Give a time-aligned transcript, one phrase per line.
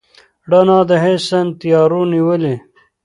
[0.49, 2.55] رڼا د حسن یې تیارو نیولې